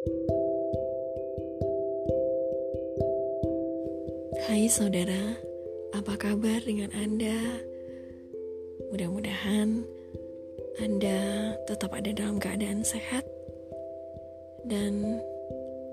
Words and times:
Hai 0.00 0.08
saudara, 4.72 5.36
apa 5.92 6.16
kabar 6.16 6.64
dengan 6.64 6.88
Anda? 6.96 7.60
Mudah-mudahan 8.88 9.84
Anda 10.80 11.52
tetap 11.68 11.92
ada 11.92 12.16
dalam 12.16 12.40
keadaan 12.40 12.80
sehat 12.80 13.28
dan 14.64 15.20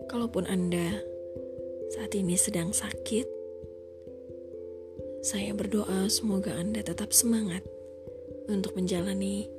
kalaupun 0.08 0.48
Anda 0.48 1.04
saat 1.92 2.16
ini 2.16 2.39
sedang 2.39 2.71
sakit, 2.71 3.28
saya 5.20 5.52
berdoa 5.52 6.08
semoga 6.08 6.55
Anda 6.55 6.80
tetap 6.80 7.12
semangat 7.12 7.68
untuk 8.48 8.71
menjalani 8.80 9.52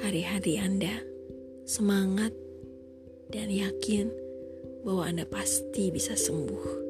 hari-hari 0.00 0.56
Anda. 0.56 1.04
Semangat 1.68 2.47
dan 3.28 3.52
yakin 3.52 4.08
bahwa 4.84 5.04
Anda 5.04 5.24
pasti 5.28 5.92
bisa 5.92 6.16
sembuh. 6.16 6.88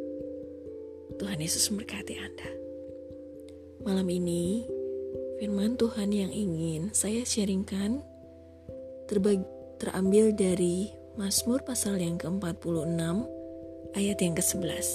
Tuhan 1.18 1.42
Yesus 1.42 1.70
memberkati 1.74 2.14
Anda. 2.14 2.50
Malam 3.82 4.06
ini, 4.06 4.62
firman 5.42 5.74
Tuhan 5.74 6.14
yang 6.14 6.30
ingin 6.30 6.94
saya 6.94 7.26
sharingkan 7.26 8.02
terbagi, 9.10 9.42
terambil 9.82 10.34
dari 10.34 10.94
Mazmur 11.18 11.66
pasal 11.66 11.98
yang 11.98 12.14
ke-46 12.22 13.02
ayat 13.98 14.18
yang 14.22 14.34
ke-11. 14.38 14.86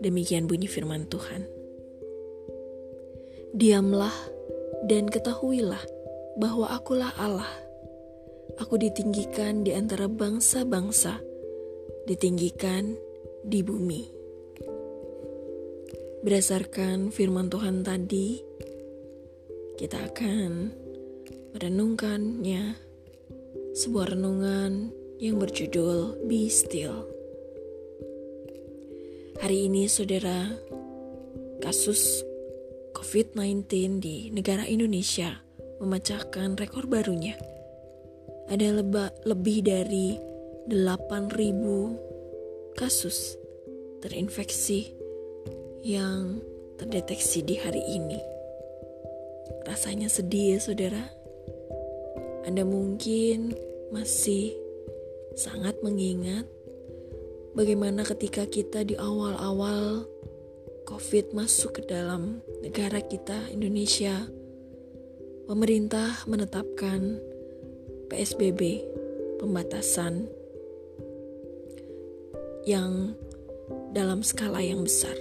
Demikian 0.00 0.46
bunyi 0.46 0.70
firman 0.70 1.10
Tuhan. 1.10 1.46
Diamlah 3.50 4.14
dan 4.86 5.10
ketahuilah 5.10 5.82
bahwa 6.38 6.70
akulah 6.70 7.10
Allah. 7.18 7.50
Aku 8.60 8.76
ditinggikan 8.76 9.64
di 9.64 9.72
antara 9.72 10.04
bangsa-bangsa, 10.04 11.16
ditinggikan 12.04 12.92
di 13.40 13.64
bumi. 13.64 14.04
Berdasarkan 16.20 17.08
firman 17.08 17.48
Tuhan 17.48 17.80
tadi, 17.80 18.36
kita 19.80 20.12
akan 20.12 20.76
merenungkannya 21.56 22.76
sebuah 23.72 24.12
renungan 24.12 24.92
yang 25.16 25.40
berjudul 25.40 26.28
Be 26.28 26.52
Still. 26.52 27.08
Hari 29.40 29.72
ini 29.72 29.88
saudara, 29.88 30.52
kasus 31.64 32.20
COVID-19 32.92 33.64
di 34.04 34.28
negara 34.28 34.68
Indonesia 34.68 35.40
memecahkan 35.80 36.60
rekor 36.60 36.84
barunya. 36.84 37.40
Ada 38.50 38.82
leba, 38.82 39.14
lebih 39.22 39.62
dari 39.62 40.18
8.000 40.66 42.74
kasus 42.74 43.38
terinfeksi 44.02 44.90
yang 45.86 46.42
terdeteksi 46.74 47.46
di 47.46 47.62
hari 47.62 47.78
ini. 47.78 48.18
Rasanya 49.62 50.10
sedih 50.10 50.56
ya 50.56 50.58
saudara. 50.58 51.04
Anda 52.42 52.66
mungkin 52.66 53.54
masih 53.94 54.50
sangat 55.38 55.78
mengingat 55.86 56.50
bagaimana 57.54 58.02
ketika 58.02 58.50
kita 58.50 58.82
di 58.82 58.98
awal-awal 58.98 60.10
COVID 60.90 61.38
masuk 61.38 61.78
ke 61.78 61.82
dalam 61.86 62.42
negara 62.66 62.98
kita 62.98 63.46
Indonesia, 63.54 64.26
pemerintah 65.46 66.26
menetapkan 66.26 67.29
PSBB, 68.10 68.82
pembatasan 69.38 70.26
yang 72.68 73.14
dalam 73.94 74.20
skala 74.26 74.60
yang 74.60 74.82
besar 74.82 75.14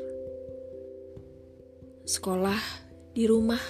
sekolah 2.10 2.58
di 3.14 3.30
rumah, 3.30 3.62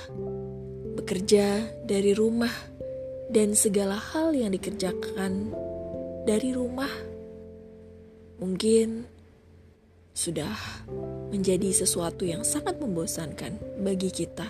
bekerja 0.95 1.59
dari 1.83 2.15
rumah, 2.15 2.55
dan 3.27 3.51
segala 3.51 3.99
hal 3.99 4.31
yang 4.31 4.55
dikerjakan 4.55 5.51
dari 6.23 6.55
rumah 6.55 6.89
mungkin 8.39 9.03
sudah 10.15 10.55
menjadi 11.29 11.75
sesuatu 11.75 12.23
yang 12.23 12.47
sangat 12.47 12.79
membosankan 12.79 13.59
bagi 13.83 14.07
kita. 14.07 14.47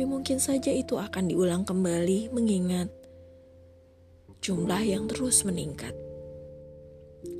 Tapi 0.00 0.08
mungkin 0.08 0.40
saja 0.40 0.72
itu 0.72 0.96
akan 0.96 1.28
diulang 1.28 1.60
kembali 1.68 2.32
mengingat 2.32 2.88
jumlah 4.40 4.80
yang 4.80 5.04
terus 5.04 5.44
meningkat. 5.44 5.92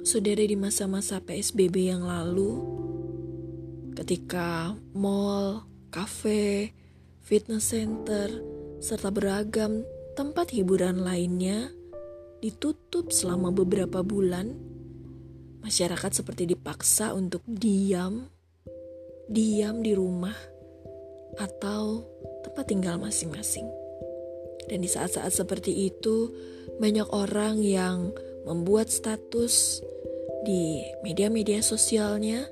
Saudara 0.05 0.45
di 0.45 0.61
masa-masa 0.61 1.25
PSBB 1.25 1.89
yang 1.89 2.05
lalu, 2.05 2.61
ketika 3.97 4.77
mall, 4.93 5.65
kafe, 5.89 6.77
fitness 7.25 7.73
center, 7.73 8.29
serta 8.77 9.09
beragam 9.09 9.81
tempat 10.13 10.53
hiburan 10.53 11.01
lainnya 11.01 11.73
ditutup 12.45 13.09
selama 13.09 13.57
beberapa 13.57 14.05
bulan, 14.05 14.53
masyarakat 15.65 16.13
seperti 16.13 16.45
dipaksa 16.45 17.17
untuk 17.17 17.41
diam, 17.49 18.29
diam 19.33 19.81
di 19.81 19.97
rumah, 19.97 20.37
atau 21.41 22.05
tempat 22.51 22.67
tinggal 22.67 22.99
masing-masing. 22.99 23.71
Dan 24.67 24.83
di 24.83 24.91
saat-saat 24.91 25.31
seperti 25.31 25.87
itu, 25.87 26.35
banyak 26.83 27.07
orang 27.15 27.63
yang 27.63 28.11
membuat 28.43 28.91
status 28.91 29.79
di 30.43 30.83
media-media 31.07 31.63
sosialnya 31.63 32.49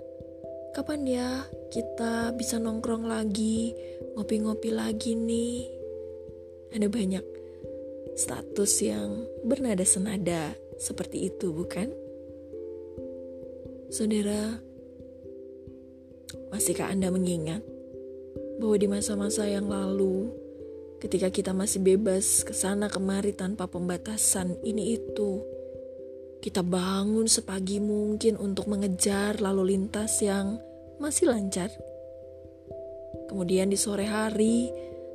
kapan 0.76 1.02
ya 1.02 1.28
kita 1.74 2.30
bisa 2.38 2.62
nongkrong 2.62 3.10
lagi, 3.10 3.74
ngopi-ngopi 4.14 4.70
lagi 4.70 5.18
nih. 5.18 5.66
Ada 6.70 6.86
banyak 6.86 7.24
status 8.14 8.72
yang 8.86 9.26
bernada 9.42 9.82
senada 9.82 10.54
seperti 10.78 11.26
itu, 11.26 11.50
bukan? 11.50 11.90
Saudara, 13.90 14.62
masihkah 16.54 16.92
Anda 16.92 17.10
mengingat 17.10 17.77
bahwa 18.58 18.76
di 18.76 18.86
masa-masa 18.90 19.46
yang 19.46 19.70
lalu, 19.70 20.34
ketika 20.98 21.30
kita 21.30 21.54
masih 21.54 21.78
bebas 21.78 22.42
ke 22.42 22.50
sana 22.50 22.90
kemari 22.90 23.30
tanpa 23.30 23.70
pembatasan 23.70 24.58
ini 24.66 24.98
itu, 24.98 25.40
kita 26.42 26.62
bangun 26.66 27.26
sepagi 27.30 27.78
mungkin 27.78 28.38
untuk 28.38 28.66
mengejar 28.66 29.38
lalu 29.38 29.74
lintas 29.74 30.18
yang 30.22 30.58
masih 30.98 31.30
lancar. 31.30 31.70
Kemudian 33.30 33.70
di 33.70 33.78
sore 33.78 34.10
hari, 34.10 34.70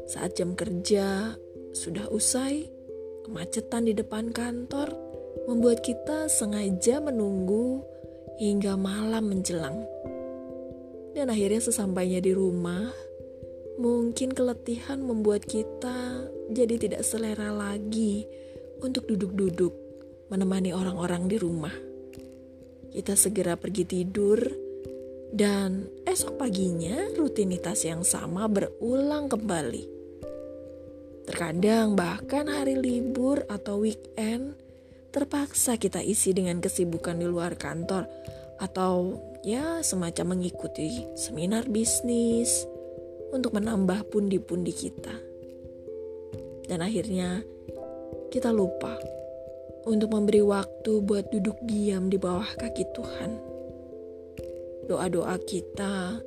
saat 0.07 0.39
jam 0.39 0.55
kerja 0.55 1.35
sudah 1.75 2.07
usai, 2.11 2.67
kemacetan 3.27 3.87
di 3.87 3.93
depan 3.95 4.31
kantor 4.31 4.95
membuat 5.47 5.83
kita 5.83 6.31
sengaja 6.31 7.03
menunggu 7.03 7.83
hingga 8.39 8.79
malam 8.79 9.27
menjelang. 9.31 9.83
Dan 11.13 11.29
akhirnya 11.29 11.61
sesampainya 11.61 12.19
di 12.19 12.33
rumah, 12.33 12.89
mungkin 13.77 14.33
keletihan 14.33 15.01
membuat 15.01 15.45
kita 15.49 16.29
jadi 16.53 16.75
tidak 16.77 17.01
selera 17.01 17.49
lagi 17.49 18.27
untuk 18.83 19.09
duduk-duduk 19.09 19.73
menemani 20.29 20.75
orang-orang 20.75 21.25
di 21.29 21.37
rumah. 21.39 21.73
Kita 22.93 23.17
segera 23.17 23.57
pergi 23.57 23.83
tidur, 23.89 24.37
dan 25.33 25.89
esok 26.05 26.37
paginya 26.37 27.09
rutinitas 27.17 27.89
yang 27.89 28.05
sama 28.05 28.45
berulang 28.45 29.25
kembali. 29.25 29.89
Terkadang, 31.25 31.97
bahkan 31.97 32.45
hari 32.45 32.77
libur 32.77 33.41
atau 33.49 33.81
weekend 33.81 34.53
terpaksa 35.09 35.77
kita 35.81 36.05
isi 36.05 36.37
dengan 36.37 36.61
kesibukan 36.61 37.17
di 37.17 37.25
luar 37.25 37.57
kantor, 37.57 38.05
atau 38.61 39.17
ya, 39.41 39.81
semacam 39.81 40.37
mengikuti 40.37 41.05
seminar 41.17 41.65
bisnis 41.65 42.69
untuk 43.33 43.57
menambah 43.57 44.13
pundi-pundi 44.13 44.69
kita, 44.69 45.17
dan 46.69 46.79
akhirnya 46.85 47.41
kita 48.29 48.53
lupa 48.53 48.93
untuk 49.83 50.15
memberi 50.15 50.39
waktu 50.39 51.03
buat 51.03 51.27
duduk 51.33 51.57
diam 51.67 52.07
di 52.07 52.15
bawah 52.21 52.47
kaki 52.55 52.85
Tuhan. 52.95 53.31
Doa-doa 54.87 55.35
kita 55.43 56.21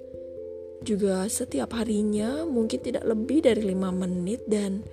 juga 0.85 1.25
setiap 1.27 1.73
harinya 1.77 2.45
mungkin 2.45 2.81
tidak 2.85 3.05
lebih 3.09 3.45
dari 3.45 3.65
lima 3.65 3.89
menit 3.93 4.45
dan 4.45 4.85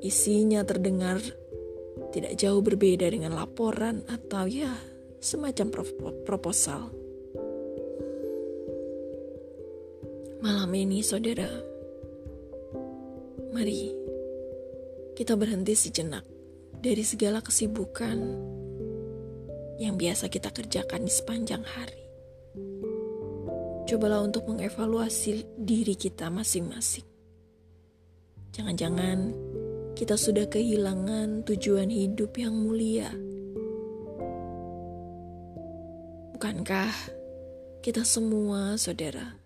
isinya 0.00 0.64
terdengar 0.64 1.20
tidak 2.10 2.34
jauh 2.40 2.64
berbeda 2.64 3.06
dengan 3.12 3.36
laporan 3.36 4.02
atau 4.08 4.48
ya 4.48 4.74
semacam 5.20 5.84
proposal. 6.24 6.99
Malam 10.40 10.72
ini 10.72 11.04
saudara, 11.04 11.52
mari 13.52 13.92
kita 15.12 15.36
berhenti 15.36 15.76
sejenak 15.76 16.24
dari 16.80 17.04
segala 17.04 17.44
kesibukan 17.44 18.16
yang 19.76 20.00
biasa 20.00 20.32
kita 20.32 20.48
kerjakan 20.48 21.04
di 21.04 21.12
sepanjang 21.12 21.60
hari. 21.60 22.04
Cobalah 23.84 24.24
untuk 24.24 24.48
mengevaluasi 24.48 25.44
diri 25.60 25.92
kita 25.92 26.32
masing-masing. 26.32 27.04
Jangan-jangan 28.56 29.36
kita 29.92 30.16
sudah 30.16 30.48
kehilangan 30.48 31.44
tujuan 31.44 31.92
hidup 31.92 32.32
yang 32.40 32.56
mulia. 32.56 33.12
Bukankah 36.32 36.96
kita 37.84 38.08
semua, 38.08 38.80
saudara, 38.80 39.39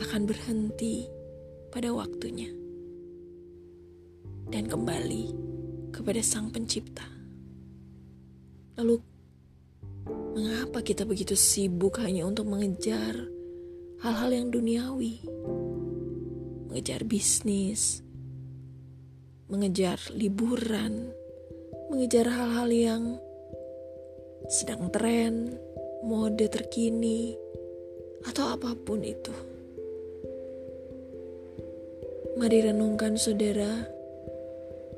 akan 0.00 0.22
berhenti 0.28 1.08
pada 1.72 1.92
waktunya 1.92 2.52
dan 4.52 4.70
kembali 4.70 5.24
kepada 5.90 6.20
Sang 6.22 6.52
Pencipta? 6.52 7.04
Lalu, 8.76 9.00
mengapa 10.36 10.84
kita 10.84 11.08
begitu 11.08 11.32
sibuk 11.32 11.96
hanya 12.04 12.28
untuk 12.28 12.44
mengejar 12.44 13.16
hal-hal 14.04 14.30
yang 14.30 14.48
duniawi, 14.52 15.24
mengejar 16.68 17.08
bisnis, 17.08 18.04
mengejar 19.48 19.96
liburan, 20.12 21.08
mengejar 21.88 22.28
hal-hal 22.28 22.68
yang 22.68 23.02
sedang 24.52 24.92
tren, 24.92 25.56
mode 26.04 26.44
terkini, 26.52 27.34
atau 28.28 28.52
apa 28.52 28.76
pun 28.76 29.00
itu. 29.00 29.55
Mari 32.36 32.68
renungkan 32.68 33.16
saudara, 33.16 33.88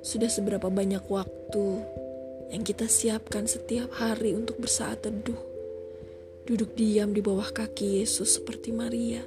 sudah 0.02 0.26
seberapa 0.26 0.66
banyak 0.74 1.06
waktu 1.06 1.66
yang 2.50 2.66
kita 2.66 2.90
siapkan 2.90 3.46
setiap 3.46 3.94
hari 3.94 4.34
untuk 4.34 4.58
bersaat 4.58 5.06
teduh, 5.06 5.38
duduk 6.50 6.74
diam 6.74 7.14
di 7.14 7.22
bawah 7.22 7.46
kaki 7.54 8.02
Yesus 8.02 8.42
seperti 8.42 8.74
Maria, 8.74 9.22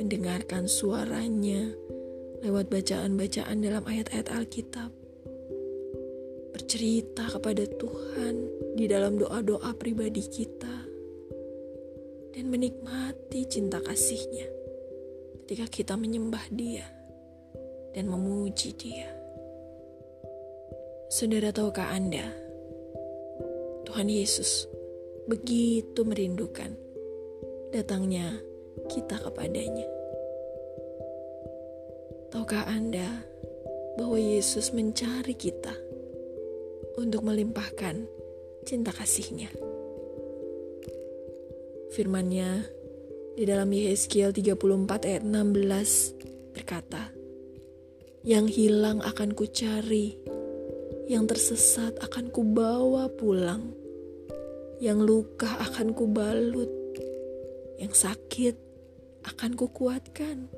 mendengarkan 0.00 0.64
suaranya 0.64 1.76
lewat 2.40 2.72
bacaan-bacaan 2.72 3.60
dalam 3.60 3.84
ayat-ayat 3.84 4.32
Alkitab, 4.32 4.88
bercerita 6.56 7.36
kepada 7.36 7.68
Tuhan 7.68 8.34
di 8.80 8.88
dalam 8.88 9.20
doa-doa 9.20 9.76
pribadi 9.76 10.24
kita, 10.24 10.76
dan 12.32 12.48
menikmati 12.48 13.44
cinta 13.44 13.76
kasihnya 13.84 14.56
ketika 15.46 15.70
kita 15.70 15.94
menyembah 15.94 16.42
Dia 16.50 16.82
dan 17.94 18.10
memuji 18.10 18.74
Dia. 18.74 19.06
Saudara, 21.06 21.54
tahukah 21.54 21.94
Anda, 21.94 22.26
Tuhan 23.86 24.10
Yesus 24.10 24.66
begitu 25.30 26.02
merindukan 26.02 26.74
datangnya 27.70 28.42
kita 28.90 29.22
kepadanya. 29.22 29.86
Tahukah 32.34 32.66
Anda 32.66 33.06
bahwa 33.94 34.18
Yesus 34.18 34.74
mencari 34.74 35.38
kita 35.38 35.78
untuk 36.98 37.22
melimpahkan 37.22 38.02
cinta 38.66 38.90
kasihnya? 38.90 39.54
Firman-Nya 41.94 42.75
di 43.36 43.44
dalam 43.44 43.68
Yehezkiel 43.68 44.32
34 44.32 45.04
ayat 45.04 45.22
16 45.28 46.56
berkata, 46.56 47.12
Yang 48.24 48.46
hilang 48.56 49.04
akan 49.04 49.36
kucari, 49.36 50.16
yang 51.04 51.28
tersesat 51.28 52.00
akan 52.00 52.32
kubawa 52.32 53.12
pulang, 53.12 53.76
yang 54.80 55.04
luka 55.04 55.52
akan 55.68 55.92
kubalut, 55.92 56.72
yang 57.76 57.92
sakit 57.92 58.56
akan 59.28 59.52
kukuatkan, 59.52 60.48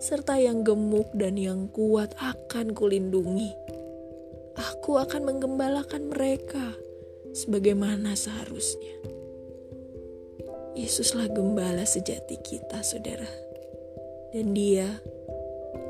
serta 0.00 0.40
yang 0.40 0.64
gemuk 0.64 1.12
dan 1.12 1.36
yang 1.36 1.68
kuat 1.68 2.16
akan 2.16 2.72
kulindungi. 2.72 3.52
Aku 4.56 4.96
akan 4.96 5.28
menggembalakan 5.28 6.08
mereka 6.08 6.72
sebagaimana 7.36 8.16
seharusnya. 8.16 9.19
Yesuslah 10.78 11.26
gembala 11.30 11.82
sejati 11.82 12.38
kita, 12.40 12.82
saudara. 12.86 13.26
Dan 14.30 14.54
dia 14.54 14.86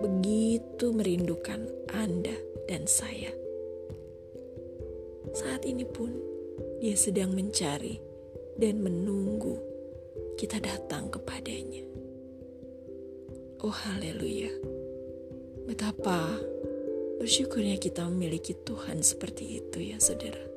begitu 0.00 0.96
merindukan 0.96 1.68
Anda 1.92 2.32
dan 2.64 2.88
saya. 2.88 3.28
Saat 5.36 5.68
ini 5.68 5.84
pun 5.84 6.10
dia 6.80 6.96
sedang 6.96 7.36
mencari 7.36 8.00
dan 8.56 8.80
menunggu 8.80 9.60
kita 10.40 10.56
datang 10.56 11.12
kepadanya. 11.12 11.84
Oh 13.60 13.72
haleluya. 13.72 14.48
Betapa 15.68 16.40
bersyukurnya 17.20 17.76
kita 17.76 18.08
memiliki 18.08 18.56
Tuhan 18.56 19.04
seperti 19.04 19.60
itu 19.60 19.92
ya 19.92 20.00
saudara. 20.00 20.50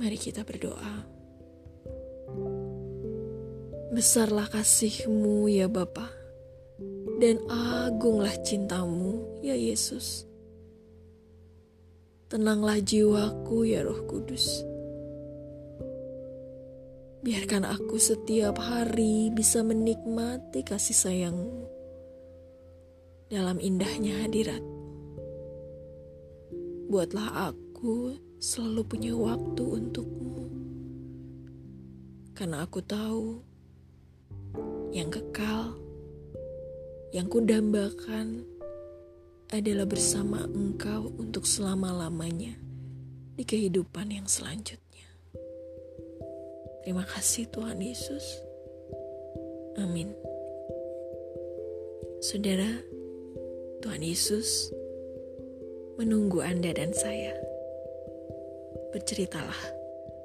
Mari 0.00 0.16
kita 0.16 0.48
berdoa. 0.48 1.04
Besarlah 3.92 4.48
kasihmu 4.48 5.44
ya 5.52 5.68
Bapa, 5.68 6.08
dan 7.20 7.36
agunglah 7.52 8.32
cintamu 8.40 9.20
ya 9.44 9.52
Yesus. 9.52 10.24
Tenanglah 12.32 12.80
jiwaku 12.80 13.68
ya 13.68 13.84
Roh 13.84 14.00
Kudus. 14.08 14.64
Biarkan 17.20 17.68
aku 17.68 18.00
setiap 18.00 18.56
hari 18.56 19.28
bisa 19.28 19.60
menikmati 19.60 20.64
kasih 20.64 20.96
sayangmu 20.96 21.68
dalam 23.28 23.60
indahnya 23.60 24.24
hadirat. 24.24 24.64
Buatlah 26.88 27.52
aku 27.80 28.12
selalu 28.36 28.84
punya 28.84 29.16
waktu 29.16 29.64
untukmu. 29.64 30.52
Karena 32.36 32.60
aku 32.68 32.84
tahu 32.84 33.40
yang 34.92 35.08
kekal, 35.08 35.80
yang 37.16 37.24
kudambakan 37.32 38.44
adalah 39.48 39.88
bersama 39.88 40.44
engkau 40.44 41.08
untuk 41.16 41.48
selama-lamanya 41.48 42.52
di 43.40 43.48
kehidupan 43.48 44.12
yang 44.12 44.28
selanjutnya. 44.28 45.08
Terima 46.84 47.08
kasih 47.08 47.48
Tuhan 47.48 47.80
Yesus. 47.80 48.44
Amin. 49.80 50.12
Saudara, 52.20 52.76
Tuhan 53.80 54.04
Yesus 54.04 54.68
menunggu 55.96 56.44
Anda 56.44 56.76
dan 56.76 56.92
saya 56.92 57.48
berceritalah 58.90 59.60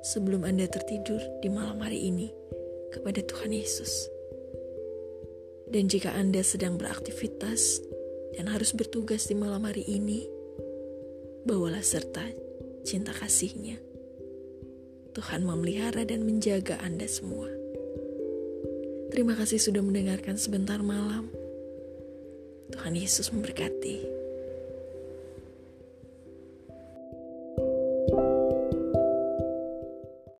sebelum 0.05 0.45
Anda 0.45 0.69
tertidur 0.69 1.22
di 1.41 1.50
malam 1.50 1.81
hari 1.81 2.10
ini 2.10 2.29
kepada 2.93 3.25
Tuhan 3.25 3.50
Yesus. 3.53 4.10
Dan 5.65 5.89
jika 5.89 6.13
Anda 6.13 6.45
sedang 6.45 6.77
beraktivitas 6.77 7.81
dan 8.38 8.45
harus 8.50 8.69
bertugas 8.72 9.25
di 9.25 9.34
malam 9.34 9.65
hari 9.65 9.81
ini, 9.89 10.29
bawalah 11.50 11.81
serta 11.81 12.22
cinta 12.86 13.10
kasihnya. 13.17 13.81
Tuhan 15.15 15.41
memelihara 15.48 16.05
dan 16.05 16.27
menjaga 16.27 16.77
Anda 16.86 17.10
semua. 17.10 17.50
Terima 19.10 19.34
kasih 19.34 19.57
sudah 19.57 19.81
mendengarkan 19.81 20.36
sebentar 20.36 20.77
malam. 20.84 21.31
Tuhan 22.75 22.93
Yesus 23.00 23.31
memberkati. 23.31 24.14